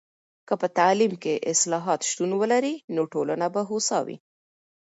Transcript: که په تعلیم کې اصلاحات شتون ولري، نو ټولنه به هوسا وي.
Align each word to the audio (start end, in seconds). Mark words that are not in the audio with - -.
که 0.47 0.53
په 0.61 0.67
تعلیم 0.77 1.13
کې 1.23 1.33
اصلاحات 1.53 2.01
شتون 2.09 2.31
ولري، 2.41 2.75
نو 2.95 3.01
ټولنه 3.13 3.47
به 3.53 3.61
هوسا 3.69 3.99
وي. 4.07 4.17